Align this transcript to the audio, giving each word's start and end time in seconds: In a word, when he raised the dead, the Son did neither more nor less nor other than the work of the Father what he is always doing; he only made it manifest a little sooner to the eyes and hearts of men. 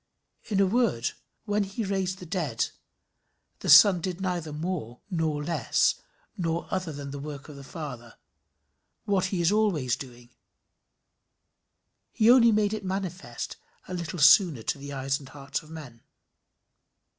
In 0.45 0.59
a 0.59 0.65
word, 0.65 1.11
when 1.45 1.63
he 1.63 1.83
raised 1.85 2.17
the 2.17 2.25
dead, 2.25 2.69
the 3.59 3.69
Son 3.69 4.01
did 4.01 4.19
neither 4.19 4.51
more 4.51 4.99
nor 5.11 5.43
less 5.43 6.01
nor 6.35 6.65
other 6.71 6.91
than 6.91 7.11
the 7.11 7.19
work 7.19 7.47
of 7.47 7.55
the 7.55 7.63
Father 7.63 8.17
what 9.05 9.25
he 9.25 9.41
is 9.43 9.51
always 9.51 9.95
doing; 9.95 10.31
he 12.11 12.31
only 12.31 12.51
made 12.51 12.73
it 12.73 12.83
manifest 12.83 13.57
a 13.87 13.93
little 13.93 14.17
sooner 14.17 14.63
to 14.63 14.79
the 14.79 14.91
eyes 14.91 15.19
and 15.19 15.29
hearts 15.29 15.61
of 15.61 15.69
men. 15.69 16.01